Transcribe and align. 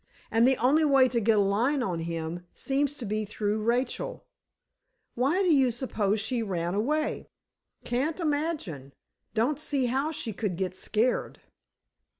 And 0.31 0.47
the 0.47 0.57
only 0.57 0.83
way 0.83 1.07
to 1.09 1.19
get 1.19 1.37
a 1.37 1.41
line 1.43 1.83
on 1.83 1.99
him, 1.99 2.47
seems 2.55 2.97
to 2.97 3.05
be 3.05 3.23
through 3.23 3.61
Rachel. 3.61 4.25
Why 5.13 5.43
do 5.43 5.53
you 5.53 5.69
suppose 5.69 6.19
she 6.19 6.41
ran 6.41 6.73
away?" 6.73 7.29
"Can't 7.85 8.19
imagine. 8.19 8.93
Don't 9.35 9.59
see 9.59 9.85
how 9.85 10.09
she 10.11 10.33
could 10.33 10.55
get 10.57 10.75
scared." 10.75 11.39